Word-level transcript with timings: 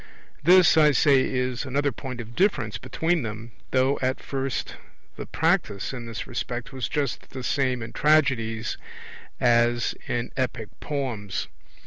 This, 0.41 0.77
I 0.77 0.93
say, 0.93 1.21
is 1.25 1.63
another 1.63 1.91
point 1.91 2.19
of 2.19 2.35
difference 2.35 2.79
between 2.79 3.21
them, 3.21 3.51
though 3.69 3.99
at 4.01 4.19
first 4.19 4.75
the 5.15 5.27
practice 5.27 5.93
in 5.93 6.07
this 6.07 6.25
respect 6.25 6.73
was 6.73 6.89
just 6.89 7.29
the 7.29 7.43
same 7.43 7.83
in 7.83 7.93
tragedies 7.93 8.79
as 9.39 9.93
in 10.07 10.31
epic 10.35 10.69
poems. 10.79 11.49